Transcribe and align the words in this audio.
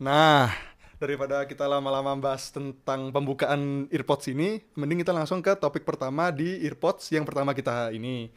Nah, 0.00 0.48
daripada 0.96 1.44
kita 1.44 1.68
lama-lama 1.68 2.16
bahas 2.16 2.48
tentang 2.48 3.12
pembukaan 3.12 3.84
earpods 3.92 4.32
ini, 4.32 4.64
mending 4.72 5.04
kita 5.04 5.12
langsung 5.12 5.44
ke 5.44 5.52
topik 5.52 5.84
pertama 5.84 6.32
di 6.32 6.56
earpods 6.64 7.12
yang 7.12 7.28
pertama 7.28 7.52
kita 7.52 7.92
ini. 7.92 8.32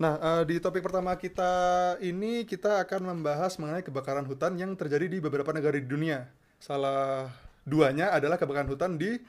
Nah, 0.00 0.16
eh, 0.16 0.42
di 0.48 0.56
topik 0.56 0.80
pertama 0.80 1.12
kita 1.20 1.52
ini 2.00 2.48
kita 2.48 2.80
akan 2.88 3.12
membahas 3.12 3.60
mengenai 3.60 3.84
kebakaran 3.84 4.24
hutan 4.24 4.56
yang 4.56 4.72
terjadi 4.72 5.04
di 5.04 5.20
beberapa 5.20 5.52
negara 5.52 5.76
di 5.76 5.84
dunia. 5.84 6.32
Salah 6.56 7.28
duanya 7.68 8.16
adalah 8.16 8.40
kebakaran 8.40 8.72
hutan 8.72 8.96
di 8.96 9.20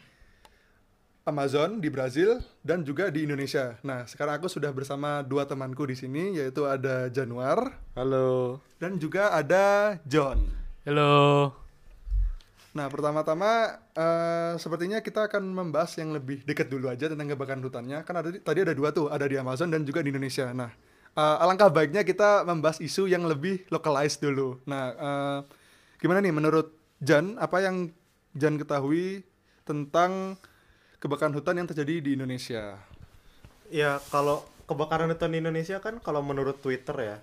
Amazon 1.28 1.84
di 1.84 1.92
Brazil 1.92 2.40
dan 2.64 2.88
juga 2.88 3.12
di 3.12 3.28
Indonesia. 3.28 3.76
Nah, 3.84 4.08
sekarang 4.08 4.40
aku 4.40 4.48
sudah 4.48 4.72
bersama 4.72 5.20
dua 5.20 5.44
temanku 5.44 5.84
di 5.84 6.00
sini 6.00 6.40
yaitu 6.40 6.64
ada 6.64 7.12
Januar 7.12 7.76
Halo. 8.00 8.64
dan 8.80 8.96
juga 8.96 9.36
ada 9.36 10.00
John. 10.08 10.67
Halo. 10.88 11.52
Nah, 12.72 12.88
pertama-tama 12.88 13.76
eh, 13.92 14.56
sepertinya 14.56 15.04
kita 15.04 15.28
akan 15.28 15.44
membahas 15.44 16.00
yang 16.00 16.16
lebih 16.16 16.48
dekat 16.48 16.72
dulu 16.72 16.88
aja 16.88 17.12
tentang 17.12 17.28
kebakaran 17.28 17.60
hutannya. 17.60 18.08
Kan 18.08 18.16
ada 18.16 18.32
tadi 18.32 18.64
ada 18.64 18.72
dua 18.72 18.96
tuh, 18.96 19.12
ada 19.12 19.28
di 19.28 19.36
Amazon 19.36 19.68
dan 19.68 19.84
juga 19.84 20.00
di 20.00 20.16
Indonesia. 20.16 20.48
Nah, 20.56 20.72
eh, 21.12 21.44
alangkah 21.44 21.68
baiknya 21.68 22.08
kita 22.08 22.48
membahas 22.48 22.80
isu 22.80 23.12
yang 23.12 23.28
lebih 23.28 23.68
localized 23.68 24.24
dulu. 24.24 24.64
Nah, 24.64 24.84
eh, 24.96 25.40
gimana 26.00 26.24
nih 26.24 26.32
menurut 26.32 26.72
Jan, 27.04 27.36
apa 27.36 27.68
yang 27.68 27.92
Jan 28.32 28.56
ketahui 28.56 29.28
tentang 29.68 30.40
kebakaran 31.04 31.36
hutan 31.36 31.60
yang 31.60 31.68
terjadi 31.68 32.00
di 32.00 32.16
Indonesia? 32.16 32.80
Ya 33.68 34.00
kalau 34.08 34.48
kebakaran 34.72 35.12
hutan 35.12 35.36
di 35.36 35.44
Indonesia 35.44 35.84
kan 35.84 36.00
kalau 36.00 36.24
menurut 36.24 36.64
Twitter 36.64 36.96
ya 36.96 37.20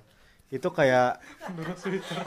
itu 0.52 0.68
kayak 0.68 1.18
menurut 1.50 1.78
Twitter 1.80 2.20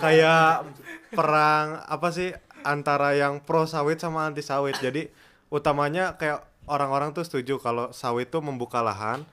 kayak 0.00 0.66
perang 1.12 1.84
apa 1.84 2.08
sih 2.10 2.32
antara 2.64 3.12
yang 3.18 3.42
pro 3.42 3.66
sawit 3.68 3.98
sama 3.98 4.26
anti 4.26 4.40
sawit. 4.40 4.78
Jadi 4.78 5.10
utamanya 5.52 6.16
kayak 6.16 6.46
orang-orang 6.66 7.12
tuh 7.12 7.26
setuju 7.26 7.58
kalau 7.58 7.90
sawit 7.90 8.30
tuh 8.30 8.40
membuka 8.40 8.80
lahan, 8.80 9.26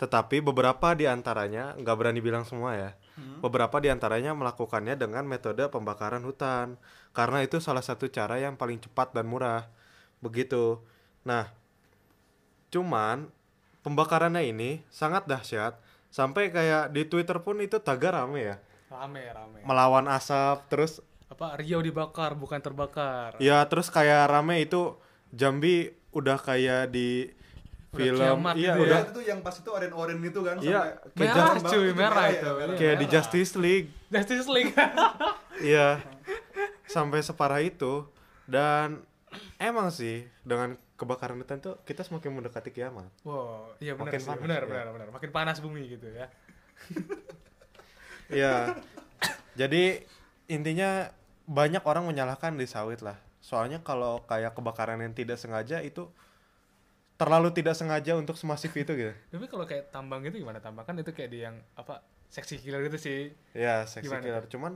tetapi 0.00 0.40
beberapa 0.40 0.94
di 0.94 1.04
antaranya 1.10 1.74
nggak 1.76 1.96
berani 1.96 2.20
bilang 2.22 2.46
semua 2.46 2.76
ya. 2.78 2.90
Beberapa 3.16 3.80
di 3.80 3.88
antaranya 3.88 4.36
melakukannya 4.36 4.92
dengan 5.00 5.24
metode 5.24 5.64
pembakaran 5.72 6.20
hutan 6.20 6.76
karena 7.16 7.40
itu 7.40 7.64
salah 7.64 7.80
satu 7.80 8.12
cara 8.12 8.36
yang 8.36 8.60
paling 8.60 8.76
cepat 8.76 9.16
dan 9.16 9.24
murah. 9.24 9.64
Begitu. 10.20 10.84
Nah, 11.24 11.48
cuman 12.68 13.32
pembakarannya 13.80 14.44
ini 14.52 14.84
sangat 14.92 15.24
dahsyat 15.24 15.80
sampai 16.12 16.52
kayak 16.52 16.92
di 16.92 17.08
Twitter 17.08 17.40
pun 17.40 17.56
itu 17.64 17.80
tagar 17.80 18.20
rame 18.20 18.52
ya. 18.52 18.56
Rame, 18.86 19.22
rame. 19.28 19.60
Melawan 19.62 20.06
asap 20.08 20.68
terus 20.68 21.02
Apa 21.26 21.58
Riau 21.58 21.80
dibakar 21.80 22.32
bukan 22.32 22.58
terbakar. 22.58 23.34
ya 23.38 23.66
terus 23.66 23.88
kayak 23.88 24.26
rame 24.26 24.60
itu 24.60 24.94
Jambi 25.28 25.90
udah 26.12 26.38
kayak 26.38 26.88
di 26.88 27.34
Udah 27.88 27.98
film 27.98 28.20
kiamat 28.38 28.54
iya 28.54 28.72
gitu 28.72 28.82
udah 28.84 28.96
ya. 28.96 29.06
itu 29.06 29.20
yang 29.24 29.40
pas 29.40 29.52
itu 29.52 29.66
oren-oren 29.66 30.18
itu 30.20 30.40
kan 30.40 30.56
Iya, 30.56 30.70
sampai- 30.70 30.94
kayak 30.94 31.18
Merah 31.18 31.34
Jam- 31.52 31.66
cuy, 31.66 31.82
itu 31.82 31.94
merah 31.94 32.26
itu. 32.28 32.50
merah. 32.52 32.76
kayak 32.76 32.94
di 32.94 33.00
Merah. 33.00 33.14
Justice 33.16 33.52
League 33.56 33.88
Justice 34.08 34.48
League. 34.48 34.72
iya 35.66 35.88
sampai 36.86 37.18
separah 37.20 37.58
itu 37.60 38.06
dan 38.44 39.02
emang 39.58 39.90
sih 39.90 40.16
dengan 40.40 40.68
kebakaran 40.94 41.36
hutan 41.36 41.58
tuh 41.58 41.74
kita 41.82 42.00
semakin 42.00 42.30
mendekati 42.32 42.70
kiamat 42.70 43.10
wow, 43.22 43.74
iya 43.78 43.92
benar 43.92 44.08
Makin 44.08 44.20
sih. 44.20 44.28
panas, 44.28 44.40
benar, 44.40 44.60
ya. 44.60 44.68
benar, 44.68 44.86
benar. 44.90 45.08
Makin 45.10 45.30
panas 45.30 45.58
bumi 45.58 45.90
gitu 45.90 46.06
ya. 46.08 46.30
Iya. 48.30 48.76
Jadi 49.56 50.02
intinya 50.46 51.10
banyak 51.46 51.82
orang 51.86 52.06
menyalahkan 52.06 52.54
di 52.58 52.66
sawit 52.66 53.00
lah. 53.00 53.16
Soalnya 53.40 53.78
kalau 53.80 54.22
kayak 54.26 54.58
kebakaran 54.58 54.98
yang 54.98 55.14
tidak 55.14 55.38
sengaja 55.38 55.78
itu 55.80 56.10
terlalu 57.16 57.48
tidak 57.54 57.72
sengaja 57.78 58.12
untuk 58.18 58.36
semasif 58.36 58.74
itu 58.76 58.92
gitu. 58.92 59.12
Tapi 59.32 59.46
kalau 59.48 59.64
kayak 59.64 59.88
tambang 59.94 60.20
gitu 60.26 60.42
gimana? 60.42 60.60
Tambang 60.60 60.84
kan 60.84 60.98
itu 60.98 61.14
kayak 61.14 61.30
di 61.32 61.38
yang 61.46 61.56
apa? 61.78 62.02
Seksi 62.28 62.58
killer 62.58 62.82
gitu 62.90 62.98
sih. 62.98 63.30
Ya, 63.54 63.86
seksi 63.86 64.10
Gimana 64.10 64.22
killer. 64.22 64.44
Cuman 64.50 64.72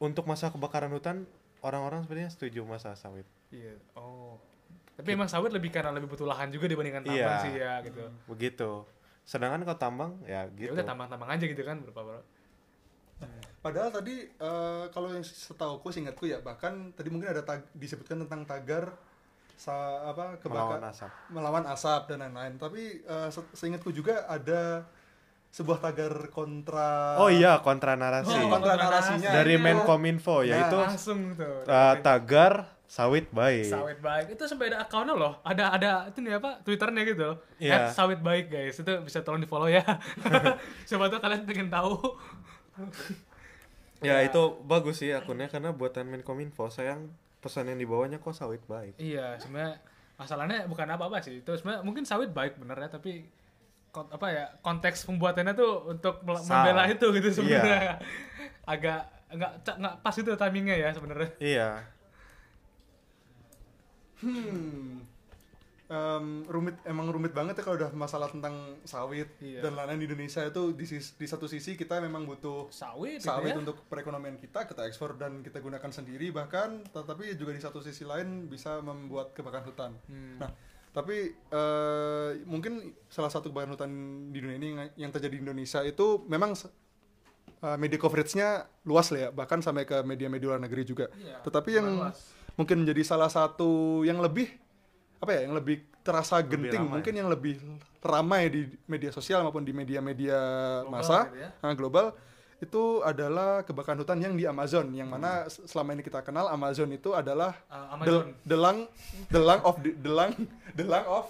untuk 0.00 0.24
masa 0.24 0.48
kebakaran 0.48 0.90
hutan 0.90 1.28
orang-orang 1.62 2.02
sebenarnya 2.08 2.32
setuju 2.32 2.64
masa 2.64 2.96
sawit. 2.96 3.28
Iya. 3.52 3.76
Oh. 3.94 4.40
Tapi 4.98 5.14
emang 5.14 5.30
sawit 5.30 5.54
lebih 5.54 5.70
karena 5.70 5.94
lebih 5.94 6.10
butuh 6.10 6.26
lahan 6.26 6.50
juga 6.50 6.66
dibandingkan 6.66 7.06
tambang 7.06 7.22
Iya. 7.22 7.44
sih 7.44 7.52
ya 7.54 7.72
gitu. 7.86 8.02
Begitu. 8.26 8.70
Sedangkan 9.28 9.60
kalau 9.60 9.76
tambang 9.76 10.12
ya 10.24 10.48
Ya 10.48 10.50
gitu. 10.50 10.72
udah 10.72 10.86
tambang-tambang 10.86 11.28
aja 11.28 11.44
gitu 11.44 11.60
kan 11.60 11.76
berapa 11.84 12.00
berapa. 12.00 12.24
Padahal 13.58 13.90
tadi 13.90 14.24
eh, 14.24 14.84
kalau 14.88 15.10
yang 15.10 15.20
setauku 15.20 15.90
seingatku 15.90 16.24
ya 16.24 16.38
bahkan 16.38 16.94
tadi 16.94 17.10
mungkin 17.10 17.28
ada 17.28 17.42
tag- 17.42 17.68
disebutkan 17.74 18.24
tentang 18.24 18.46
tagar 18.46 18.94
sa 19.58 19.74
apa 20.06 20.38
Melawan 20.38 20.78
kebakar 20.78 20.80
asap. 20.88 21.10
melawan 21.28 21.64
asap 21.66 22.02
dan 22.08 22.18
lain-lain. 22.22 22.54
Tapi 22.56 22.82
eh, 23.02 23.28
se- 23.28 23.52
seingatku 23.52 23.90
juga 23.90 24.24
ada 24.24 24.86
sebuah 25.50 25.82
tagar 25.82 26.30
kontra 26.30 27.18
Oh 27.18 27.26
iya, 27.26 27.58
kontra 27.58 27.96
narasi. 27.96 28.30
Oh, 28.30 28.48
kontra 28.48 28.76
narasinya 28.76 29.32
Dari 29.34 29.56
itu. 29.56 29.64
Menkominfo 29.66 30.36
Nah, 30.38 30.46
yaitu 30.46 30.78
Langsung 30.78 31.20
tuh. 31.34 31.66
uh, 31.66 31.94
tagar 31.98 32.77
sawit 32.88 33.28
baik. 33.28 33.68
Sawit 33.68 34.00
baik 34.00 34.32
itu 34.32 34.42
sampai 34.48 34.72
ada 34.72 34.88
akunnya 34.88 35.12
loh. 35.12 35.36
Ada 35.44 35.76
ada 35.76 35.90
itu 36.08 36.24
nih 36.24 36.40
apa 36.40 36.64
Twitternya 36.64 37.02
gitu. 37.04 37.36
Iya. 37.60 37.92
At 37.92 37.92
sawit 37.92 38.24
baik 38.24 38.48
guys. 38.48 38.80
Itu 38.80 39.04
bisa 39.04 39.20
tolong 39.20 39.44
di 39.44 39.48
follow 39.48 39.68
ya. 39.68 39.84
Siapa 40.88 41.12
tahu 41.12 41.20
kalian 41.20 41.44
pengen 41.44 41.68
tahu. 41.68 42.16
Ya 44.00 44.24
itu 44.24 44.42
bagus 44.64 45.04
sih 45.04 45.12
akunnya 45.12 45.52
karena 45.52 45.76
buatan 45.76 46.08
Menkominfo 46.08 46.72
sayang 46.72 47.12
pesan 47.44 47.68
yang 47.70 47.78
dibawanya 47.78 48.18
kok 48.18 48.34
sawit 48.34 48.64
baik. 48.66 48.98
iya 48.98 49.38
sebenarnya 49.38 49.78
masalahnya 50.18 50.64
bukan 50.64 50.88
apa-apa 50.88 51.20
sih. 51.20 51.44
Itu 51.44 51.52
sebenarnya 51.60 51.84
mungkin 51.84 52.08
sawit 52.08 52.32
baik 52.32 52.56
bener 52.56 52.78
ya 52.80 52.88
tapi 52.88 53.28
kon- 53.92 54.08
apa 54.08 54.26
ya 54.32 54.44
konteks 54.64 55.04
pembuatannya 55.04 55.52
tuh 55.52 55.92
untuk 55.92 56.24
membela 56.24 56.88
itu 56.88 57.06
gitu 57.20 57.28
sebenarnya. 57.36 57.78
Iya. 57.78 57.94
Agak 58.64 59.00
nggak 59.28 59.52
nggak 59.76 59.94
pas 60.00 60.14
itu 60.16 60.30
timingnya 60.40 60.76
ya 60.78 60.88
sebenarnya. 60.96 61.30
Iya. 61.36 61.68
Hmm. 64.20 65.02
Em, 65.88 66.44
rumit 66.44 66.76
emang 66.84 67.08
rumit 67.08 67.32
banget 67.32 67.56
ya 67.56 67.62
kalau 67.64 67.80
udah 67.80 67.88
masalah 67.96 68.28
tentang 68.28 68.52
sawit 68.84 69.24
Iya. 69.40 69.64
dan 69.64 69.72
lain-lain 69.72 70.04
di 70.04 70.06
Indonesia 70.06 70.44
itu 70.44 70.76
di, 70.76 70.84
di 70.84 71.26
satu 71.26 71.48
sisi 71.48 71.80
kita 71.80 71.96
memang 71.98 72.28
butuh 72.28 72.68
Sawit, 72.68 73.24
gitu 73.24 73.32
sawit 73.32 73.56
ya. 73.56 73.56
untuk 73.56 73.88
perekonomian 73.88 74.36
kita 74.36 74.68
kita 74.68 74.84
ekspor 74.84 75.16
dan 75.16 75.40
kita 75.40 75.64
gunakan 75.64 75.88
sendiri 75.88 76.28
bahkan 76.28 76.84
tetapi 76.84 77.32
juga 77.34 77.56
di 77.56 77.62
satu 77.64 77.80
sisi 77.80 78.04
lain 78.04 78.46
bisa 78.46 78.84
membuat 78.84 79.32
kebakaran 79.32 79.64
hutan. 79.64 79.96
Hmm. 80.04 80.36
Nah, 80.36 80.52
tapi 80.92 81.32
eh, 81.32 82.30
mungkin 82.44 82.92
salah 83.08 83.32
satu 83.32 83.48
kebakaran 83.48 83.72
hutan 83.72 83.90
di 84.28 84.44
dunia 84.44 84.56
ini 84.56 84.68
yang- 84.94 85.08
terjadi 85.10 85.34
di 85.34 85.40
Indonesia 85.40 85.80
itu 85.80 86.20
memang 86.28 86.52
eh, 86.52 87.76
media 87.76 87.96
coverage-nya 87.96 88.48
luas 88.84 89.08
lah 89.08 89.18
ya, 89.18 89.28
bahkan 89.32 89.64
sampai 89.64 89.82
ke 89.82 90.04
media-media 90.04 90.46
luar 90.46 90.60
negeri 90.60 90.84
juga. 90.84 91.08
Iya, 91.16 91.40
Tetapi 91.40 91.70
yang 91.72 91.96
luas. 91.96 92.36
Mungkin 92.58 92.82
menjadi 92.82 93.02
salah 93.06 93.30
satu 93.30 93.70
yang 94.02 94.18
lebih 94.18 94.50
apa 95.16 95.30
ya, 95.32 95.40
yang 95.42 95.54
lebih 95.54 95.76
terasa 96.00 96.38
Lebih 96.38 96.50
genting, 96.68 96.82
ramai. 96.82 96.92
mungkin 96.92 97.14
yang 97.14 97.28
lebih 97.28 97.54
ramai 98.00 98.42
di 98.46 98.60
media 98.84 99.08
sosial 99.08 99.40
maupun 99.40 99.60
di 99.60 99.72
media-media 99.72 100.38
massa 100.84 101.26
gitu 101.26 101.38
ya. 101.38 101.50
ah, 101.56 101.72
global 101.72 102.06
itu 102.58 102.82
adalah 103.00 103.62
kebakaran 103.62 103.94
hutan 103.96 104.18
yang 104.18 104.34
di 104.34 104.42
Amazon 104.42 104.90
yang 104.90 105.06
mana 105.06 105.46
s- 105.46 105.62
selama 105.64 105.92
ini 105.92 106.02
kita 106.02 106.20
kenal 106.20 106.46
Amazon 106.48 106.90
itu 106.90 107.12
adalah 107.12 107.54
Uh, 107.64 107.74
the, 107.74 107.86
Amazon. 107.94 108.26
the 108.44 108.56
lung 108.56 108.78
the 109.28 109.40
lung 109.40 109.60
of 109.62 109.74
the, 109.76 109.90
the 109.96 110.10
lung 110.10 110.32
the 110.72 110.84
lung 110.90 111.06
of 111.08 111.26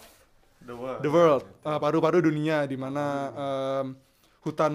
The 0.60 0.72
world. 0.74 1.00
the 1.00 1.10
world 1.10 1.42
uh, 1.62 1.76
paru-paru 1.76 2.20
dunia 2.22 2.64
di 2.64 2.74
mana 2.74 3.04
um, 3.30 3.86
hutan 4.42 4.74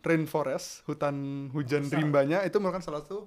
rainforest 0.00 0.82
hutan 0.84 1.14
hujan 1.50 1.82
Besar. 1.82 1.96
rimbanya 1.96 2.38
itu 2.42 2.54
merupakan 2.56 2.82
salah 2.82 3.00
satu 3.00 3.26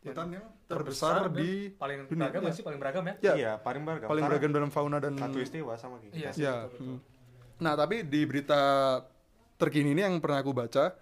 hutan 0.00 0.28
yang 0.32 0.46
terbesar, 0.64 1.28
dan 1.28 1.36
di 1.36 1.68
paling 1.76 2.08
dunia. 2.08 2.32
beragam 2.32 2.40
Iya. 2.40 2.48
masih 2.48 2.62
paling 2.64 2.80
beragam 2.80 3.04
ya. 3.04 3.14
ya 3.20 3.32
Iya, 3.36 3.52
paling 3.60 3.82
beragam. 3.84 4.08
paling 4.08 4.24
Karena 4.24 4.32
beragam 4.32 4.50
dalam 4.56 4.70
fauna 4.72 4.96
dan 4.96 5.12
Satu 5.12 5.38
istiwa 5.44 5.72
sama 5.76 6.00
kita. 6.00 6.14
Iya. 6.16 6.30
ya 6.32 6.54
betul, 6.64 6.72
betul. 6.72 6.86
hmm. 6.88 6.98
nah 7.60 7.72
tapi 7.76 7.96
di 8.08 8.20
berita 8.24 8.60
terkini 9.60 9.92
ini 9.92 10.00
yang 10.00 10.16
pernah 10.24 10.40
aku 10.40 10.56
baca 10.56 10.96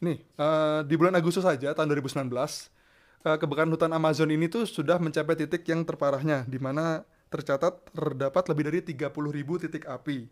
nih 0.00 0.18
eh, 0.24 0.80
di 0.88 0.94
bulan 0.96 1.12
Agustus 1.20 1.44
saja 1.44 1.76
tahun 1.76 1.92
2019 1.92 2.32
eh, 2.32 3.36
kebakaran 3.36 3.68
hutan 3.68 3.92
Amazon 3.92 4.32
ini 4.32 4.48
tuh 4.48 4.64
sudah 4.64 4.96
mencapai 4.96 5.36
titik 5.36 5.68
yang 5.68 5.84
terparahnya 5.84 6.48
di 6.48 6.56
mana 6.56 7.04
tercatat 7.28 7.92
terdapat 7.92 8.48
lebih 8.48 8.64
dari 8.72 8.80
30.000 8.80 9.62
titik 9.68 9.84
api 9.84 10.24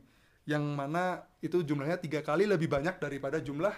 yang 0.48 0.64
mana 0.64 1.28
itu 1.44 1.60
jumlahnya 1.60 2.00
tiga 2.00 2.24
kali 2.24 2.48
lebih 2.48 2.72
banyak 2.72 2.96
daripada 2.96 3.36
jumlah 3.36 3.76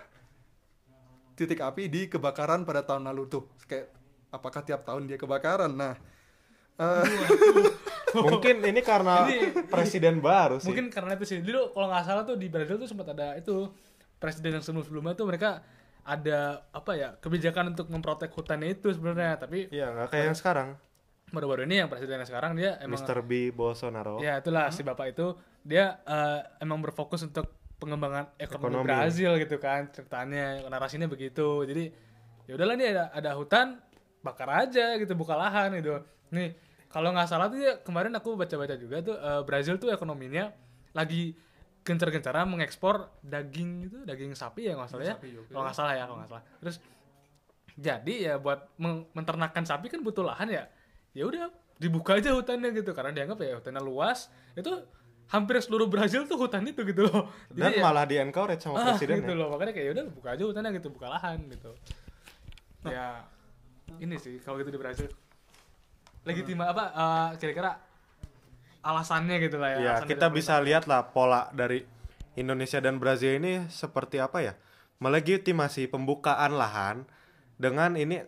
titik 1.35 1.59
api 1.59 1.91
di 1.91 2.06
kebakaran 2.06 2.62
pada 2.62 2.87
tahun 2.87 3.11
lalu 3.11 3.27
tuh 3.27 3.43
kayak 3.67 3.91
apakah 4.31 4.61
tiap 4.61 4.82
tahun 4.82 5.05
dia 5.05 5.17
kebakaran 5.17 5.71
nah 5.71 5.94
eh, 6.77 7.05
Mungkin 8.11 8.59
ini 8.61 8.82
karena 8.82 9.23
Ini- 9.25 9.71
presiden 9.71 10.19
baru 10.19 10.59
sih. 10.59 10.67
Mungkin 10.67 10.91
karena 10.91 11.15
itu 11.15 11.23
sih. 11.25 11.38
Dulu 11.38 11.71
kalau 11.71 11.87
nggak 11.87 12.03
salah 12.03 12.25
tuh 12.25 12.35
di 12.35 12.50
Brazil 12.50 12.75
tuh 12.75 12.91
sempat 12.91 13.06
ada 13.09 13.38
itu 13.38 13.71
presiden 14.19 14.59
yang 14.59 14.65
sebelum-sebelumnya 14.65 15.15
tuh 15.15 15.27
mereka 15.27 15.62
ada 16.03 16.67
apa 16.69 16.93
ya 16.93 17.15
kebijakan 17.15 17.71
untuk 17.71 17.87
memprotek 17.87 18.32
hutannya 18.32 18.75
itu 18.75 18.91
sebenarnya 18.91 19.38
tapi 19.38 19.71
Iya, 19.71 19.94
nggak 19.94 20.09
kayak 20.09 20.27
yang 20.27 20.35
sekarang. 20.35 20.69
baru-baru 21.31 21.62
ini 21.62 21.77
yang 21.77 21.88
presiden 21.88 22.19
sekarang 22.25 22.59
dia 22.59 22.75
emang 22.81 22.99
Mr. 22.99 23.23
B 23.23 23.55
Bolsonaro. 23.55 24.19
ya 24.19 24.43
itulah 24.43 24.67
si 24.69 24.82
bapak 24.82 25.15
itu 25.15 25.31
dia 25.62 26.03
eh, 26.03 26.41
emang 26.59 26.82
berfokus 26.82 27.23
untuk 27.23 27.47
pengembangan 27.79 28.35
ekonomi, 28.35 28.75
Ekonomi. 28.75 28.91
Brazil 28.91 29.38
gitu 29.38 29.56
kan 29.56 29.87
ceritanya 29.88 30.67
narasinya 30.67 31.06
begitu 31.06 31.62
jadi 31.62 31.94
ya 32.44 32.59
udahlah 32.59 32.75
nih 32.75 32.88
ada 32.91 33.05
ada 33.15 33.31
hutan 33.32 33.79
bakar 34.20 34.49
aja 34.52 34.96
gitu 35.00 35.12
buka 35.17 35.34
lahan 35.34 35.72
gitu. 35.76 36.00
Nih 36.32 36.55
kalau 36.90 37.14
nggak 37.14 37.28
salah 37.31 37.46
tuh 37.49 37.61
ya 37.62 37.78
kemarin 37.81 38.12
aku 38.14 38.34
baca-baca 38.34 38.75
juga 38.76 39.00
tuh 39.00 39.17
eh, 39.17 39.43
Brazil 39.46 39.78
tuh 39.78 39.94
ekonominya 39.94 40.52
lagi 40.93 41.32
gencar-gencaran 41.81 42.44
mengekspor 42.50 43.08
daging 43.25 43.88
itu 43.88 43.96
daging 44.05 44.37
sapi 44.37 44.69
ya 44.69 44.76
nggak 44.76 44.90
salah 44.90 45.06
ya. 45.06 45.17
Kalau 45.49 45.62
nggak 45.64 45.76
salah 45.76 45.94
ya 45.96 46.05
kalau 46.05 46.19
nggak 46.20 46.31
salah. 46.37 46.44
Terus 46.61 46.76
jadi 47.81 48.14
ya 48.20 48.34
buat 48.37 48.69
menternakan 49.17 49.64
sapi 49.64 49.88
kan 49.88 50.05
butuh 50.05 50.20
lahan 50.26 50.52
ya 50.52 50.69
ya 51.17 51.25
udah 51.25 51.49
dibuka 51.81 52.20
aja 52.20 52.37
hutannya 52.37 52.76
gitu. 52.76 52.93
Karena 52.93 53.17
dianggap 53.17 53.40
ya 53.40 53.56
hutannya 53.56 53.81
luas 53.81 54.28
itu 54.52 54.69
hampir 55.31 55.62
seluruh 55.62 55.87
Brazil 55.87 56.26
tuh 56.26 56.37
hutan 56.37 56.67
itu 56.69 56.82
gitu 56.84 57.06
loh. 57.08 57.31
Dan 57.49 57.70
Jadi 57.72 57.81
ya- 57.81 57.84
malah 57.87 58.05
di 58.05 58.19
encourage 58.20 58.61
sama 58.61 58.76
ah, 58.76 58.84
presiden 58.93 59.25
gitu 59.25 59.32
ya. 59.32 59.40
loh. 59.40 59.49
Makanya 59.55 59.72
kayak 59.72 59.88
udah 59.96 60.05
buka 60.12 60.28
aja 60.37 60.43
hutannya 60.44 60.70
gitu 60.76 60.88
buka 60.93 61.06
lahan 61.08 61.38
gitu. 61.49 61.70
Ya 62.84 63.25
ini 63.99 64.17
sih 64.17 64.39
kalau 64.39 64.61
gitu 64.61 64.71
di 64.71 64.79
Brazil 64.79 65.11
legitima 66.23 66.69
apa 66.69 66.85
eh, 66.93 67.29
kira-kira 67.41 67.81
alasannya 68.81 69.37
gitu 69.41 69.57
lah 69.61 69.77
ya 69.77 69.79
Ya, 69.81 69.95
kita 70.01 70.33
bisa 70.33 70.57
lihat 70.61 70.89
lah 70.89 71.13
pola 71.13 71.53
dari 71.53 71.85
Indonesia 72.33 72.81
dan 72.81 72.97
Brazil 72.97 73.37
ini 73.37 73.69
seperti 73.69 74.17
apa 74.17 74.41
ya? 74.41 74.55
Melegitimasi 75.01 75.89
pembukaan 75.89 76.57
lahan 76.57 77.05
dengan 77.61 77.97
ini 77.97 78.25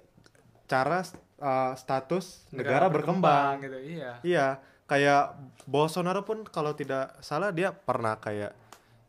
cara 0.68 1.04
uh, 1.40 1.72
status 1.76 2.48
negara, 2.52 2.88
berkembang. 2.88 3.60
gitu 3.60 3.78
iya 3.80 4.10
Iya, 4.24 4.46
kayak 4.84 5.36
Bolsonaro 5.64 6.24
pun 6.24 6.44
kalau 6.44 6.72
tidak 6.72 7.16
salah 7.20 7.52
dia 7.52 7.72
pernah 7.72 8.16
kayak 8.16 8.52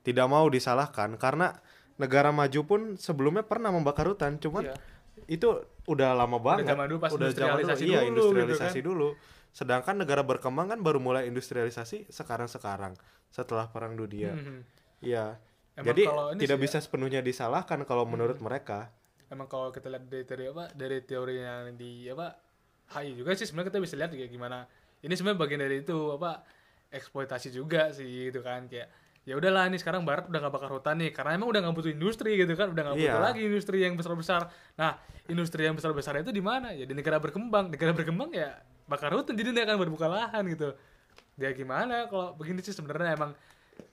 tidak 0.04 0.28
mau 0.28 0.48
disalahkan 0.48 1.16
karena 1.16 1.56
negara 1.96 2.32
maju 2.36 2.60
pun 2.68 2.82
sebelumnya 2.96 3.44
pernah 3.48 3.72
membakar 3.72 4.08
hutan, 4.08 4.40
cuman 4.40 4.68
Iya. 4.68 4.76
itu 5.28 5.48
udah 5.86 6.10
lama 6.14 6.38
banget. 6.38 6.70
zaman 6.70 6.86
dulu 6.88 7.00
pas 7.00 7.12
Udah 7.12 7.30
zaman 7.30 7.60
industrialisasi 7.60 7.84
iya, 7.84 8.00
dulu 8.00 8.08
gitu 8.08 8.20
industrialisasi 8.32 8.80
dulu. 8.80 9.10
Sedangkan 9.50 9.96
negara 9.96 10.22
berkembang 10.22 10.68
kan 10.68 10.80
baru 10.80 10.98
mulai 10.98 11.28
industrialisasi 11.28 12.10
sekarang-sekarang 12.10 12.96
setelah 13.30 13.68
perang 13.68 13.94
dunia. 13.94 14.32
Mhm. 14.32 14.58
Iya. 15.00 15.38
Emang 15.74 15.90
Jadi 15.90 16.04
tidak 16.40 16.58
ya- 16.58 16.64
bisa 16.64 16.78
sepenuhnya 16.80 17.20
disalahkan 17.20 17.82
kalau 17.84 18.06
menurut 18.06 18.38
mereka. 18.40 18.90
emang 19.26 19.50
kalau 19.50 19.70
kita 19.70 19.90
lihat 19.90 20.06
dari 20.06 20.22
teori 20.24 20.46
apa 20.48 20.66
dari 20.72 20.98
teori 21.02 21.36
yang 21.36 21.74
di 21.74 22.06
apa 22.06 22.38
HI 22.94 23.18
juga 23.18 23.34
sih 23.34 23.50
sebenarnya 23.50 23.74
kita 23.74 23.80
bisa 23.82 23.96
lihat 23.98 24.14
kayak 24.14 24.30
gimana 24.30 24.70
ini 25.02 25.10
sebenarnya 25.10 25.42
bagian 25.42 25.58
dari 25.60 25.82
itu 25.82 25.98
apa 26.14 26.46
eksploitasi 26.88 27.50
juga 27.50 27.90
sih 27.90 28.30
gitu 28.30 28.40
kan 28.40 28.70
kayak 28.70 28.94
ya 29.24 29.40
udahlah 29.40 29.72
nih 29.72 29.80
sekarang 29.80 30.04
barat 30.04 30.28
udah 30.28 30.40
gak 30.42 30.52
bakar 30.52 30.70
hutan 30.70 31.00
nih 31.00 31.16
karena 31.16 31.36
emang 31.36 31.48
udah 31.48 31.64
nggak 31.64 31.76
butuh 31.76 31.92
industri 31.92 32.36
gitu 32.36 32.54
kan 32.54 32.70
udah 32.70 32.84
nggak 32.84 32.98
butuh 33.00 33.16
Iya. 33.16 33.24
lagi 33.24 33.42
industri 33.42 33.78
yang 33.80 33.96
besar 33.96 34.14
besar 34.14 34.42
nah 34.76 35.00
industri 35.26 35.64
yang 35.64 35.74
besar 35.74 35.92
besar 35.92 36.20
itu 36.20 36.30
di 36.30 36.44
mana? 36.44 36.76
Ya 36.76 36.84
di 36.84 36.92
negara 36.92 37.16
berkembang. 37.16 37.72
Negara 37.72 37.96
berkembang 37.96 38.30
ya 38.30 38.60
bakar 38.84 39.16
hutan 39.16 39.32
jadi 39.34 39.50
dia 39.50 39.64
akan 39.64 39.80
berbuka 39.80 40.06
lahan 40.06 40.44
gitu. 40.46 40.76
Ya 41.40 41.50
gimana 41.52 42.12
kalau 42.12 42.36
begini 42.36 42.60
sih 42.60 42.76
sebenarnya 42.76 43.16
emang 43.16 43.32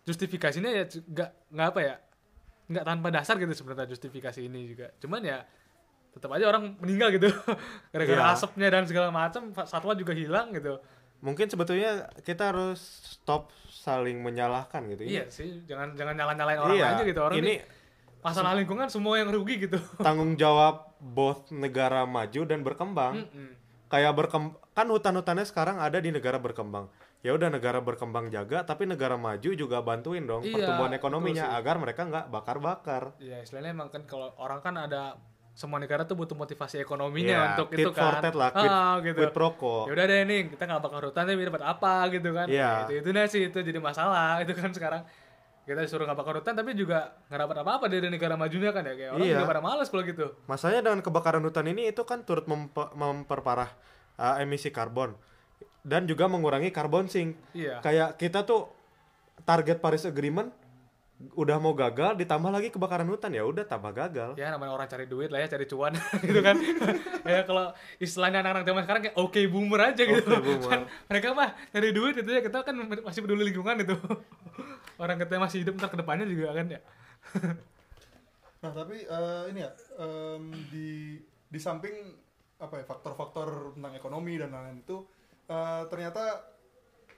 justifikasinya 0.03 0.67
ya 0.69 0.85
nggak 0.87 1.31
nggak 1.49 1.67
apa 1.71 1.81
ya 1.81 1.95
nggak 2.67 2.85
tanpa 2.85 3.09
dasar 3.11 3.35
gitu 3.37 3.55
sebenarnya 3.55 3.87
justifikasi 3.87 4.41
ini 4.41 4.75
juga. 4.75 4.91
Cuman 4.99 5.23
ya 5.23 5.47
tetap 6.11 6.31
aja 6.35 6.45
orang 6.45 6.75
meninggal 6.79 7.15
gitu. 7.15 7.31
Gara-gara 7.95 8.19
Iya. 8.21 8.35
asapnya 8.35 8.67
dan 8.69 8.83
segala 8.85 9.15
macam 9.15 9.55
satwa 9.63 9.95
juga 9.95 10.11
hilang 10.11 10.51
gitu 10.51 10.83
Mungkin 11.21 11.47
sebetulnya 11.53 12.09
kita 12.25 12.53
harus 12.53 12.81
stop 13.05 13.53
saling 13.69 14.21
menyalahkan 14.21 14.85
gitu. 14.93 15.05
Ini- 15.05 15.13
iya 15.21 15.25
sih 15.29 15.65
jangan 15.65 15.97
jangan 15.97 16.15
nyala 16.17 16.33
nyalain 16.37 16.61
orang 16.61 16.77
iya, 16.77 16.87
aja 16.97 17.03
gitu 17.05 17.21
orang 17.21 17.37
ini 17.41 17.55
masalah 18.21 18.53
lingkungan 18.53 18.93
semua 18.93 19.17
yang 19.17 19.33
rugi 19.33 19.65
gitu 19.65 19.81
tanggung 20.07 20.37
jawab 20.37 20.93
both 21.01 21.49
negara 21.53 22.05
maju 22.05 22.41
dan 22.45 22.61
berkembang. 22.61 23.25
Mm-mm. 23.25 23.51
Kayak 23.91 24.13
berkembang 24.17 24.61
kan 24.77 24.87
hutan-hutannya 24.89 25.45
sekarang 25.49 25.77
ada 25.81 25.99
di 26.01 26.13
negara 26.13 26.37
berkembang. 26.41 26.89
Ya 27.21 27.37
udah 27.37 27.53
negara 27.53 27.85
berkembang 27.85 28.33
jaga, 28.33 28.65
tapi 28.65 28.89
negara 28.89 29.21
maju 29.21 29.53
juga 29.53 29.85
bantuin 29.85 30.25
dong 30.25 30.41
Iya, 30.41 30.57
pertumbuhan 30.57 30.97
ekonominya 30.97 31.53
agar 31.53 31.77
mereka 31.77 32.09
nggak 32.09 32.33
bakar-bakar. 32.33 33.13
Iya, 33.21 33.45
istilahnya 33.45 33.77
emang 33.77 33.93
kan 33.93 34.09
kalau 34.09 34.33
orang 34.41 34.65
kan 34.65 34.73
ada 34.81 35.21
semua 35.61 35.77
negara 35.77 36.03
tuh 36.03 36.17
butuh 36.17 36.33
motivasi 36.33 36.81
ekonominya 36.81 37.37
Iya, 37.37 37.49
untuk 37.53 37.69
tit 37.69 37.85
itu 37.85 37.91
for 37.93 38.17
kan. 38.17 38.25
tat 38.25 38.33
lah, 38.33 38.49
quid- 38.49 38.73
ah, 38.73 38.97
gitu. 39.05 39.21
quid 39.21 39.31
pro 39.31 39.49
quo. 39.53 39.85
Ya 39.85 39.93
udah 39.93 40.07
deh 40.07 40.21
nih, 40.25 40.41
kita 40.49 40.63
nggak 40.65 40.81
bakar 40.81 41.03
hutan 41.05 41.25
tapi 41.29 41.45
dapat 41.45 41.63
apa 41.63 41.93
gitu 42.09 42.29
kan. 42.33 42.47
Iya. 42.49 42.71
Itu 42.83 42.93
itu 42.97 43.09
nah 43.13 43.25
sih 43.27 43.43
itu 43.45 43.59
jadi 43.61 43.77
masalah 43.79 44.31
itu 44.43 44.53
kan 44.53 44.73
sekarang. 44.73 45.05
Kita 45.61 45.77
disuruh 45.79 46.03
nggak 46.03 46.17
bakar 46.17 46.35
hutan 46.35 46.55
tapi 46.55 46.73
juga 46.73 46.99
nggak 47.29 47.41
dapat 47.45 47.57
apa-apa 47.61 47.85
dari 47.87 48.09
negara 48.09 48.35
majunya 48.35 48.73
kan 48.73 48.83
ya 48.83 48.95
kayak 48.95 49.11
orang 49.13 49.21
Iya. 49.23 49.35
juga 49.37 49.47
pada 49.47 49.61
males 49.61 49.87
kalau 49.87 50.03
gitu. 50.03 50.27
Masalahnya 50.47 50.81
dengan 50.83 51.01
kebakaran 51.01 51.43
hutan 51.45 51.67
ini 51.67 51.83
itu 51.87 52.03
kan 52.03 52.25
turut 52.25 52.45
mempe- 52.45 52.91
memperparah 52.91 53.69
uh, 54.17 54.41
emisi 54.41 54.69
karbon 54.69 55.13
dan 55.83 56.05
juga 56.05 56.25
mengurangi 56.25 56.69
carbon 56.71 57.05
sink. 57.07 57.37
Iya. 57.53 57.79
Kayak 57.81 58.17
kita 58.17 58.43
tuh 58.43 58.73
target 59.43 59.77
Paris 59.79 60.03
Agreement 60.03 60.57
udah 61.21 61.61
mau 61.61 61.77
gagal 61.77 62.17
ditambah 62.17 62.49
lagi 62.49 62.73
kebakaran 62.73 63.05
hutan 63.05 63.37
ya 63.37 63.45
udah 63.45 63.69
tambah 63.69 63.93
gagal. 63.93 64.41
Ya 64.41 64.49
namanya 64.57 64.73
orang 64.73 64.89
cari 64.89 65.05
duit 65.05 65.29
lah 65.29 65.45
ya, 65.45 65.53
cari 65.53 65.69
cuan 65.69 65.93
gitu 66.29 66.41
kan. 66.41 66.57
ya 67.29 67.45
kalau 67.45 67.77
istilahnya 68.01 68.41
anak-anak 68.41 68.65
zaman 68.65 68.83
sekarang 68.89 69.03
kayak 69.05 69.17
oke 69.21 69.41
boomer 69.53 69.81
aja 69.93 70.03
gitu. 70.09 70.33
Oke 70.33 70.41
boomer. 70.41 70.71
Kan 70.73 70.81
mereka 71.13 71.27
mah 71.37 71.53
cari 71.69 71.89
duit 71.93 72.15
itu 72.17 72.31
ya 72.33 72.41
kita 72.41 72.65
kan 72.65 72.75
masih 73.05 73.21
peduli 73.21 73.53
lingkungan 73.53 73.77
itu. 73.85 73.97
orang 75.03 75.17
kita 75.21 75.41
masih 75.41 75.59
hidup 75.65 75.77
ntar 75.77 75.93
ke 75.93 75.99
depannya 76.01 76.25
juga 76.25 76.57
kan 76.57 76.67
ya. 76.73 76.81
Nah 78.65 78.73
tapi 78.73 78.97
eh, 79.05 79.43
ini 79.53 79.61
ya 79.61 79.71
em, 80.01 80.43
di 80.73 81.21
di 81.49 81.59
samping 81.61 82.17
apa 82.61 82.81
ya 82.81 82.85
faktor-faktor 82.85 83.77
tentang 83.77 83.93
ekonomi 83.97 84.37
dan 84.41 84.53
lain-lain 84.53 84.85
itu 84.85 85.05
eh, 85.49 85.83
ternyata 85.89 86.49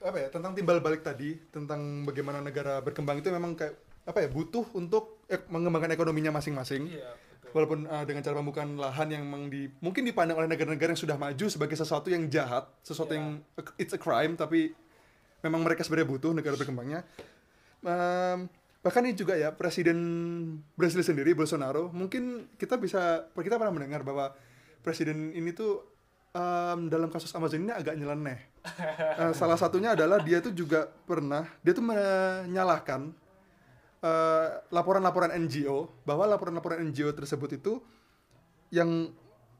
apa 0.02 0.18
ya 0.18 0.28
tentang 0.34 0.58
timbal 0.58 0.82
balik 0.82 1.06
tadi 1.06 1.38
tentang 1.54 2.02
bagaimana 2.02 2.42
negara 2.42 2.82
berkembang 2.82 3.22
itu 3.22 3.30
memang 3.30 3.54
kayak 3.54 3.91
apa 4.02 4.18
ya 4.18 4.28
butuh 4.28 4.66
untuk 4.74 5.22
ek- 5.26 5.46
mengembangkan 5.46 5.90
ekonominya 5.90 6.34
masing-masing. 6.34 6.90
Iya, 6.90 7.12
walaupun 7.52 7.84
eh, 7.84 8.04
dengan 8.04 8.20
cara 8.20 8.34
pembukaan 8.34 8.74
lahan 8.74 9.08
yang 9.08 9.22
memang 9.22 9.46
di 9.46 9.68
mungkin 9.78 10.02
dipandang 10.02 10.36
oleh 10.36 10.48
negara-negara 10.48 10.90
yang 10.90 11.00
sudah 11.00 11.14
maju 11.14 11.46
sebagai 11.46 11.76
sesuatu 11.76 12.08
yang 12.08 12.26
jahat 12.26 12.64
sesuatu 12.80 13.12
Iya. 13.12 13.18
yang 13.20 13.26
it's 13.76 13.92
a 13.92 14.00
crime 14.00 14.34
tapi 14.34 14.72
memang 15.40 15.60
mereka 15.60 15.82
sebenarnya 15.82 16.08
butuh 16.08 16.32
negara 16.32 16.54
berkembangnya. 16.54 17.04
Em, 17.82 18.46
bahkan 18.78 19.02
ini 19.02 19.12
juga 19.12 19.34
ya 19.34 19.50
presiden 19.50 19.98
Brasil 20.72 21.02
sendiri 21.02 21.34
Bolsonaro 21.34 21.90
mungkin 21.90 22.46
kita 22.56 22.74
bisa 22.76 23.26
kita 23.32 23.54
pernah 23.54 23.70
mendengar 23.70 24.02
bahwa 24.02 24.34
presiden 24.80 25.30
ini 25.30 25.50
tuh 25.50 25.82
em, 26.30 26.86
dalam 26.86 27.06
kasus 27.06 27.30
Amazon 27.32 27.62
ini 27.62 27.72
agak 27.72 27.94
nyeleneh. 27.94 28.38
Eh, 29.12 29.34
salah 29.34 29.54
satunya 29.54 29.92
adalah 29.92 30.18
dia 30.18 30.40
tuh 30.40 30.50
juga 30.50 30.86
pernah 31.04 31.44
dia 31.60 31.70
tuh 31.70 31.84
menyalahkan 31.84 33.12
eh, 34.02 34.46
laporan-laporan 34.68 35.30
NGO 35.38 36.02
bahwa 36.02 36.26
laporan-laporan 36.26 36.82
NGO 36.84 37.10
tersebut 37.10 37.50
itu 37.54 37.78
yang 38.70 39.10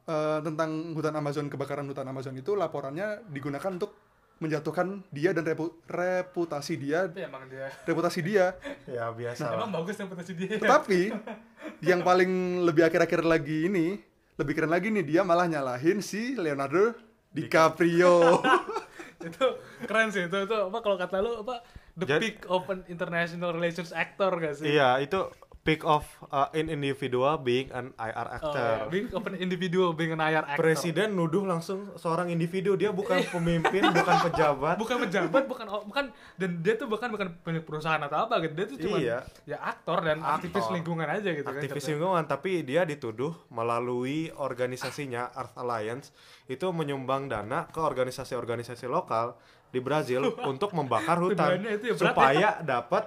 eh, 0.05 0.39
tentang 0.41 0.71
hutan 0.93 1.15
Amazon 1.15 1.47
kebakaran 1.47 1.85
hutan 1.85 2.05
Amazon 2.05 2.35
itu 2.35 2.53
laporannya 2.53 3.23
digunakan 3.29 3.71
untuk 3.71 3.95
menjatuhkan 4.39 5.07
dia 5.09 5.31
dan 5.31 5.47
repu- 5.47 5.79
reputasi 5.87 6.75
dia 6.75 7.07
Tapi 7.07 7.23
emang 7.23 7.47
dia 7.47 7.71
reputasi 7.81 8.21
dia 8.21 8.59
Ya 8.91 9.07
biasa 9.09 9.47
lah. 9.47 9.55
emang 9.57 9.71
bagus 9.73 9.95
reputasi 9.97 10.33
dia. 10.35 10.59
tetapi 10.59 11.15
yang 11.89 12.03
paling 12.03 12.31
lebih 12.61 12.83
akhir-akhir 12.83 13.23
lagi 13.23 13.71
ini 13.71 14.03
lebih 14.35 14.53
keren 14.53 14.73
lagi 14.73 14.91
nih 14.91 15.05
dia 15.05 15.23
malah 15.23 15.47
nyalahin 15.47 16.03
si 16.03 16.35
Leonardo 16.35 16.91
DiCaprio 17.31 18.43
itu 19.23 19.47
keren 19.85 20.11
sih 20.11 20.27
itu 20.27 20.37
itu 20.37 20.57
apa 20.59 20.79
kalau 20.81 20.97
kata 20.97 21.23
lu 21.23 21.39
apa 21.39 21.63
the 21.95 22.07
Jad- 22.07 22.21
peak 22.21 22.39
of 22.47 22.65
an 22.67 22.85
international 22.87 23.51
relations 23.51 23.91
actor 23.91 24.33
gak 24.35 24.55
sih? 24.55 24.73
Iya, 24.73 24.99
itu 24.99 25.29
peak 25.63 25.87
of 25.87 26.03
uh, 26.27 26.51
in 26.53 26.67
individual 26.67 27.39
being 27.39 27.71
an 27.71 27.95
IR 27.95 28.27
Oh, 28.27 28.35
actor. 28.35 28.59
iya. 28.59 28.91
Being 28.91 29.07
of 29.11 29.23
an 29.23 29.37
individual, 29.37 29.95
being 29.95 30.11
an 30.11 30.19
IR 30.19 30.43
actor. 30.43 30.59
Presiden 30.59 31.15
nuduh 31.15 31.47
langsung 31.47 31.87
seorang 31.95 32.27
individu, 32.29 32.75
dia 32.75 32.91
bukan 32.91 33.23
pemimpin, 33.25 33.87
bukan 33.89 34.17
pejabat. 34.27 34.75
bukan 34.75 34.97
pejabat, 35.01 35.47
bukan 35.47 35.67
bukan 35.87 36.05
dan 36.35 36.51
dia 36.59 36.75
tuh 36.75 36.91
bahkan 36.91 37.09
bukan 37.09 37.31
punya 37.39 37.63
perusahaan 37.63 38.03
atau 38.03 38.27
apa 38.27 38.43
gitu. 38.43 38.53
Dia 38.53 38.67
tuh 38.67 38.79
cuma 38.81 38.97
Iya. 38.99 39.19
ya 39.47 39.63
aktor 39.63 40.03
dan 40.03 40.19
aktivis 40.19 40.67
Aktor. 40.67 40.75
lingkungan 40.75 41.07
aja 41.07 41.31
gitu 41.31 41.47
kan. 41.47 41.55
aktivis 41.55 41.79
jatuhnya. 41.79 41.91
lingkungan 41.95 42.25
tapi 42.27 42.51
dia 42.65 42.83
dituduh 42.83 43.33
melalui 43.49 44.35
organisasinya 44.35 45.31
Earth 45.33 45.55
Alliance 45.55 46.11
itu 46.45 46.67
menyumbang 46.69 47.31
dana 47.31 47.71
ke 47.71 47.79
organisasi-organisasi 47.79 48.87
lokal 48.87 49.39
di 49.73 49.81
Brazil 49.81 50.21
untuk 50.53 50.71
membakar 50.71 51.17
hutan 51.17 51.59
itu 51.65 51.91
ya 51.91 51.95
berat 51.97 52.13
supaya 52.13 52.49
dapat 52.61 53.05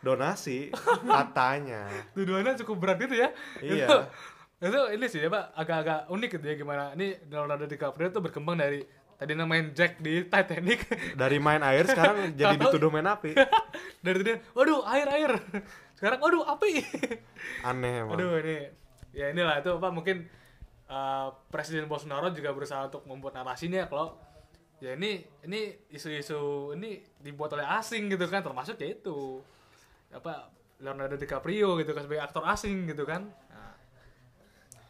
donasi 0.00 0.72
katanya. 1.06 1.86
tuduhannya 2.12 2.58
cukup 2.60 2.76
berat 2.78 2.98
gitu 2.98 3.14
ya 3.14 3.28
Iya. 3.60 3.86
itu, 3.86 3.98
itu 4.60 4.80
ini 4.92 5.06
sih 5.06 5.20
ya 5.20 5.28
pak 5.28 5.54
agak-agak 5.54 5.98
unik 6.08 6.30
gitu 6.34 6.46
ya 6.46 6.54
gimana 6.54 6.82
ini 6.92 7.14
Leonardo 7.24 7.64
DiCaprio 7.64 8.08
itu 8.08 8.18
berkembang 8.18 8.56
dari 8.56 8.80
tadi 9.14 9.36
main 9.36 9.68
Jack 9.70 10.00
di 10.00 10.24
Titanic 10.24 10.88
Dari 11.12 11.36
main 11.36 11.60
air 11.60 11.84
sekarang 11.84 12.32
jadi 12.40 12.56
dituduh 12.56 12.88
main 12.88 13.04
api. 13.04 13.36
dari 14.00 14.16
tadi 14.18 14.32
waduh 14.50 14.80
air 14.88 15.04
air 15.06 15.30
sekarang 15.94 16.18
waduh 16.18 16.48
api 16.48 16.80
Aneh 17.62 18.00
emang. 18.00 18.16
aduh 18.16 18.40
ini 18.40 18.56
ya 19.12 19.28
inilah 19.28 19.60
itu 19.60 19.68
apa 19.70 19.92
mungkin 19.92 20.24
uh, 20.88 21.28
Presiden 21.52 21.84
Bolsonaro 21.84 22.32
juga 22.32 22.50
berusaha 22.50 22.88
untuk 22.88 23.04
membuat 23.04 23.36
narasinya 23.36 23.84
kalau 23.84 24.16
ya 24.80 24.96
ini 24.96 25.20
ini 25.44 25.60
isu-isu 25.92 26.72
ini 26.72 27.04
dibuat 27.20 27.52
oleh 27.52 27.68
asing 27.68 28.08
gitu 28.08 28.24
kan 28.26 28.40
termasuk 28.40 28.80
ya 28.80 28.96
itu 28.96 29.40
apa 30.10 30.48
Leonardo 30.80 31.20
DiCaprio 31.20 31.76
gitu 31.78 31.92
kan 31.92 32.08
sebagai 32.08 32.24
aktor 32.24 32.44
asing 32.48 32.88
gitu 32.88 33.04
kan 33.04 33.28
nah, 33.52 33.76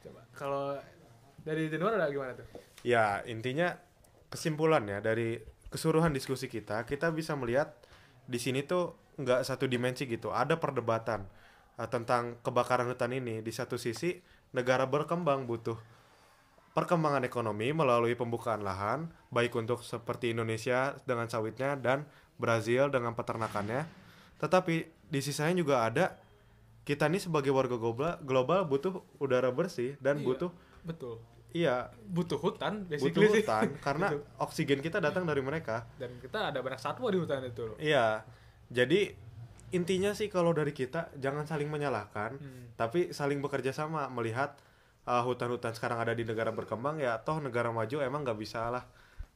coba 0.06 0.22
kalau 0.32 0.64
dari 1.42 1.66
Januar 1.66 1.98
ada 1.98 2.06
gimana 2.06 2.38
tuh 2.38 2.70
Ya, 2.80 3.20
intinya 3.28 3.76
kesimpulannya 4.32 5.04
dari 5.04 5.36
keseluruhan 5.68 6.16
diskusi 6.16 6.48
kita, 6.48 6.88
kita 6.88 7.12
bisa 7.12 7.36
melihat 7.36 7.76
di 8.24 8.40
sini 8.40 8.64
tuh 8.64 8.96
nggak 9.20 9.44
satu 9.44 9.68
dimensi 9.68 10.08
gitu. 10.08 10.32
Ada 10.32 10.56
perdebatan 10.56 11.28
uh, 11.76 11.88
tentang 11.92 12.40
kebakaran 12.40 12.88
hutan 12.88 13.12
ini. 13.12 13.44
Di 13.44 13.52
satu 13.52 13.76
sisi, 13.76 14.16
negara 14.56 14.88
berkembang 14.88 15.44
butuh 15.44 15.76
perkembangan 16.70 17.22
ekonomi 17.22 17.70
melalui 17.70 18.14
pembukaan 18.14 18.60
lahan, 18.60 19.10
baik 19.28 19.54
untuk 19.54 19.82
seperti 19.82 20.30
Indonesia 20.30 20.94
dengan 21.02 21.26
sawitnya 21.26 21.74
dan 21.74 22.06
Brazil 22.36 22.88
dengan 22.88 23.12
peternakannya. 23.12 23.84
Tetapi 24.36 24.74
di 25.04 25.20
sisanya 25.20 25.56
juga 25.56 25.82
ada 25.82 26.16
kita 26.82 27.06
nih 27.06 27.20
sebagai 27.20 27.50
warga 27.50 27.74
global, 27.74 28.16
global 28.20 28.64
butuh 28.64 28.92
udara 29.16 29.50
bersih 29.50 29.98
dan 29.98 30.16
Iya, 30.16 30.26
butuh 30.26 30.50
betul 30.80 31.14
iya 31.50 31.90
butuh 31.92 32.38
hutan 32.38 32.86
butuh 32.86 32.88
basically 32.88 33.26
sih 33.28 33.42
hutan 33.42 33.68
karena 33.84 34.06
Betul. 34.08 34.22
oksigen 34.38 34.80
kita 34.80 34.96
datang 34.96 35.26
dari 35.26 35.42
mereka. 35.42 35.84
dan 35.98 36.14
kita 36.16 36.48
ada 36.48 36.62
banyak 36.62 36.78
satwa 36.78 37.10
di 37.10 37.18
hutan 37.18 37.42
itu 37.44 37.62
loh 37.66 37.76
Iya. 37.76 38.22
Jadi 38.70 39.12
intinya 39.70 40.14
sih 40.14 40.26
kalau 40.26 40.54
dari 40.54 40.70
kita 40.70 41.10
jangan 41.14 41.44
saling 41.44 41.66
menyalahkan, 41.66 42.38
Hmm. 42.38 42.70
tapi 42.74 43.10
saling 43.10 43.38
bekerja 43.38 43.70
sama 43.70 44.06
melihat 44.08 44.54
uh, 45.10 45.22
hutan-hutan 45.26 45.74
sekarang 45.74 45.98
ada 45.98 46.14
di 46.14 46.22
negara 46.22 46.54
berkembang 46.54 47.02
ya 47.02 47.18
toh 47.18 47.42
negara 47.42 47.74
maju 47.74 47.98
emang 47.98 48.22
nggak 48.22 48.38
bisa 48.38 48.70
lah 48.70 48.86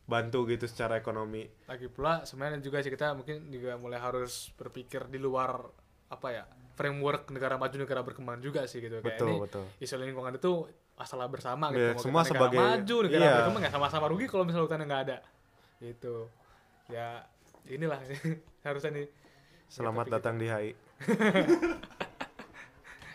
bantu 0.04 0.45
gitu 0.45 0.69
secara 0.69 1.00
ekonomi. 1.00 1.49
lagi 1.64 1.88
pula 1.88 2.23
sebenarnya 2.23 2.61
juga 2.61 2.85
sih 2.85 2.93
kita 2.93 3.16
mungkin 3.16 3.49
juga 3.49 3.81
mulai 3.81 3.97
harus 3.97 4.52
berpikir 4.52 5.09
di 5.09 5.16
luar 5.16 5.64
apa 6.12 6.28
ya 6.28 6.45
framework 6.76 7.33
negara 7.33 7.57
maju 7.57 7.73
negara 7.73 8.04
berkembang 8.04 8.38
juga 8.38 8.69
sih 8.69 8.85
gitu 8.85 9.00
kayak 9.00 9.16
Betul, 9.16 9.28
ini 9.33 9.40
betul. 9.40 9.64
isu 9.81 9.95
lingkungan 9.97 10.37
itu 10.37 10.69
masalah 10.95 11.26
bersama 11.26 11.73
gitu 11.73 11.90
Mau 11.90 12.02
semua 12.04 12.21
negara 12.21 12.31
sebagai- 12.31 12.61
maju 12.61 12.97
negara 13.09 13.25
iya. 13.25 13.35
berkembang 13.40 13.62
ya 13.64 13.71
sama-sama 13.73 14.07
rugi 14.12 14.26
kalau 14.28 14.45
misalnya 14.45 14.64
hutannya 14.69 14.87
nggak 14.87 15.02
ada 15.09 15.19
gitu 15.81 16.14
ya 16.93 17.09
inilah 17.64 17.99
harusnya 18.69 18.93
nih 18.93 19.09
Selamat 19.64 20.07
topik 20.07 20.14
datang 20.21 20.35
di 20.38 20.47
HI. 20.47 20.71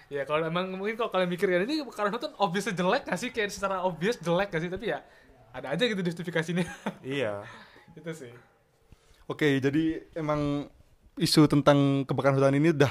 ya 0.09 0.25
kalau 0.25 0.45
emang 0.45 0.73
mungkin 0.73 0.97
kalau 0.97 1.13
kalian 1.13 1.29
mikir 1.29 1.47
ya 1.49 1.61
ini 1.61 1.85
karena 1.93 2.09
hutan 2.09 2.33
obviously 2.41 2.73
jelek 2.73 3.05
nggak 3.05 3.19
sih 3.21 3.29
kayak 3.29 3.53
secara 3.53 3.85
obvious 3.85 4.17
jelek 4.17 4.49
nggak 4.49 4.61
sih 4.61 4.69
tapi 4.73 4.85
ya 4.89 4.99
ada 5.53 5.73
aja 5.73 5.83
gitu 5.85 6.01
justifikasinya 6.01 6.65
iya. 7.05 7.45
itu 7.93 8.13
sih 8.13 8.33
Oke, 9.29 9.61
jadi 9.61 10.09
emang 10.17 10.65
isu 11.13 11.45
tentang 11.45 12.01
kebakaran 12.09 12.41
hutan 12.41 12.57
ini 12.57 12.73
udah 12.73 12.89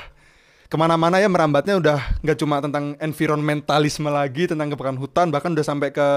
ke 0.70 0.76
mana-mana 0.78 1.18
ya 1.18 1.26
merambatnya 1.26 1.82
udah 1.82 1.98
nggak 2.22 2.38
cuma 2.38 2.62
tentang 2.62 2.94
environmentalisme 3.02 4.06
lagi 4.06 4.46
tentang 4.46 4.70
kebakaran 4.70 5.02
hutan, 5.02 5.34
bahkan 5.34 5.50
udah 5.50 5.66
sampai 5.66 5.90
ke 5.90 6.08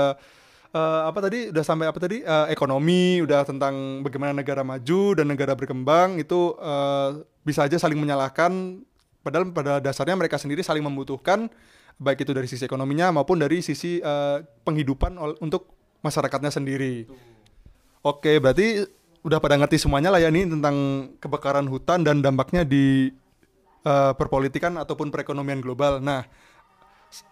eh, 0.77 1.01
apa 1.10 1.20
tadi? 1.25 1.50
Udah 1.50 1.65
sampai 1.65 1.89
apa 1.89 1.98
tadi? 1.98 2.22
Eh, 2.22 2.48
ekonomi, 2.53 3.17
udah 3.25 3.50
tentang 3.50 4.05
bagaimana 4.05 4.38
negara 4.38 4.62
maju 4.62 5.17
dan 5.17 5.25
negara 5.25 5.58
berkembang 5.58 6.22
itu 6.22 6.53
eh, 6.62 7.25
bisa 7.41 7.65
aja 7.65 7.81
saling 7.81 7.98
menyalahkan. 7.98 8.77
Padahal 9.22 9.50
pada 9.54 9.78
dasarnya 9.78 10.18
mereka 10.18 10.42
sendiri 10.42 10.66
saling 10.66 10.82
membutuhkan 10.82 11.50
baik 12.01 12.25
itu 12.25 12.34
dari 12.34 12.50
sisi 12.50 12.66
ekonominya 12.66 13.13
maupun 13.13 13.38
dari 13.38 13.62
sisi 13.62 14.01
eh, 14.01 14.38
penghidupan 14.66 15.18
untuk 15.42 15.70
masyarakatnya 16.01 16.50
sendiri. 16.50 17.06
Oke, 18.01 18.42
berarti 18.42 18.82
udah 19.22 19.38
pada 19.38 19.54
ngerti 19.58 19.78
semuanya 19.78 20.10
lah 20.10 20.18
ya 20.18 20.34
nih 20.34 20.50
tentang 20.50 20.75
kebakaran 21.22 21.70
hutan 21.70 22.01
dan 22.01 22.25
dampaknya 22.25 22.66
di 22.66 23.13
eh, 23.86 24.13
perpolitikan 24.18 24.82
ataupun 24.82 25.13
perekonomian 25.13 25.62
global. 25.62 26.01
Nah, 26.01 26.25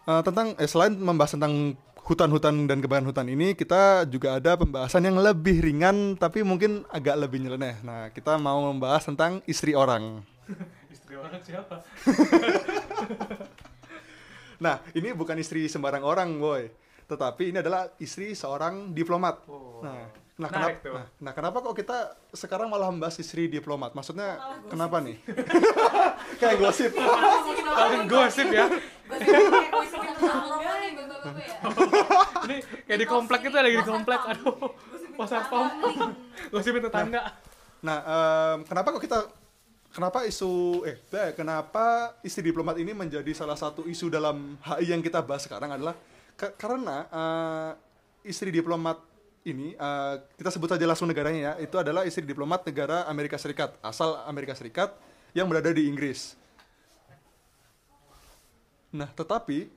eh, 0.05 0.21
tentang 0.21 0.53
eh, 0.61 0.69
selain 0.69 0.93
membahas 0.93 1.33
tentang 1.33 1.73
hutan-hutan 2.05 2.65
dan 2.69 2.81
kebakaran 2.81 3.09
hutan 3.09 3.27
ini, 3.29 3.57
kita 3.57 4.05
juga 4.05 4.37
ada 4.37 4.57
pembahasan 4.57 5.05
yang 5.05 5.17
lebih 5.17 5.61
ringan 5.61 6.17
tapi 6.17 6.45
mungkin 6.45 6.85
agak 6.93 7.17
lebih 7.17 7.41
nyeleneh. 7.41 7.81
Nah, 7.81 8.13
kita 8.13 8.37
mau 8.37 8.69
membahas 8.69 9.09
tentang 9.09 9.41
istri 9.49 9.73
orang. 9.73 10.21
orang 11.29 11.43
siapa 11.45 11.75
Nah, 14.59 14.83
ini 14.91 15.15
bukan 15.15 15.39
istri 15.39 15.71
sembarang 15.71 16.03
orang, 16.03 16.35
boy. 16.35 16.67
Tetapi 17.07 17.55
ini 17.55 17.63
adalah 17.63 17.87
istri 17.95 18.35
seorang 18.35 18.91
diplomat. 18.91 19.47
Oh. 19.47 19.79
Nah, 19.79 20.11
nah, 20.35 20.49
kenapa, 20.51 20.75
tuh. 20.83 20.93
nah, 20.99 21.07
nah, 21.23 21.31
kenapa 21.31 21.57
kok 21.63 21.79
kita 21.79 21.97
sekarang 22.35 22.67
malah 22.67 22.91
membahas 22.91 23.15
istri 23.23 23.47
diplomat? 23.47 23.95
Maksudnya 23.95 24.35
kenapa 24.67 24.99
nih? 24.99 25.15
Kayak 26.43 26.59
gosip. 26.59 26.91
paling 27.69 28.11
gosip 28.11 28.47
ya 28.51 28.67
ini 32.45 32.57
kayak 32.85 32.99
di 32.99 33.07
komplek 33.07 33.39
itu 33.47 33.55
lagi 33.55 33.77
di 33.79 33.87
komplek 33.87 34.19
aduh 34.29 34.73
pasar 35.15 35.47
pom 35.47 35.65
gosipin 36.51 36.83
tetangga 36.83 37.39
Nah, 37.79 37.97
kenapa 38.67 38.91
kok 38.95 39.03
kita 39.03 39.19
kenapa 39.89 40.25
isu 40.25 40.83
eh 40.85 40.97
eh, 41.01 41.31
kenapa 41.33 42.15
istri 42.21 42.45
diplomat 42.49 42.77
ini 42.77 42.93
menjadi 42.93 43.31
salah 43.33 43.57
satu 43.57 43.85
isu 43.89 44.09
dalam 44.13 44.57
HI 44.61 44.93
yang 44.93 45.01
kita 45.01 45.21
bahas 45.25 45.45
sekarang 45.45 45.73
adalah 45.73 45.97
ke- 46.37 46.53
karena 46.55 47.05
eh, 47.09 47.71
istri 48.29 48.53
diplomat 48.53 49.01
ini 49.47 49.73
eh, 49.73 50.15
kita 50.37 50.49
sebut 50.53 50.69
saja 50.69 50.85
langsung 50.85 51.09
negaranya 51.09 51.53
ya 51.53 51.53
itu 51.63 51.75
adalah 51.79 52.05
istri 52.05 52.23
diplomat 52.27 52.61
negara 52.67 53.09
Amerika 53.09 53.39
Serikat 53.39 53.73
asal 53.81 54.19
Amerika 54.29 54.53
Serikat 54.53 54.93
yang 55.33 55.45
berada 55.45 55.69
di 55.69 55.85
Inggris. 55.85 56.33
Nah, 58.89 59.05
tetapi 59.13 59.69